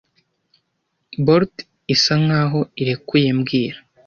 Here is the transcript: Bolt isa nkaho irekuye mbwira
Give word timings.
Bolt 1.25 1.55
isa 1.93 2.13
nkaho 2.23 2.59
irekuye 2.81 3.29
mbwira 3.37 3.77